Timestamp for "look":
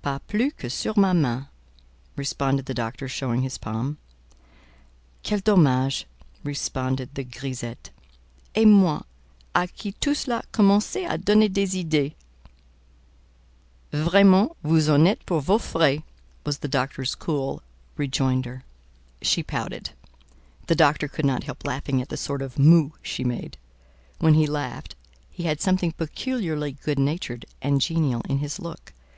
28.58-28.94